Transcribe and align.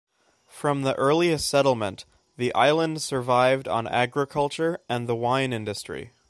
From 0.47 0.81
the 0.81 0.95
earliest 0.95 1.47
settlement, 1.47 2.05
the 2.35 2.51
island 2.55 3.03
survived 3.03 3.67
on 3.67 3.85
agriculture 3.87 4.79
and 4.89 5.07
the 5.07 5.15
wine 5.15 5.53
industry. 5.53 6.09